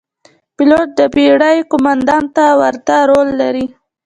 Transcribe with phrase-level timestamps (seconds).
[0.55, 3.65] پیلوټ د بېړۍ قوماندان ته ورته رول لري.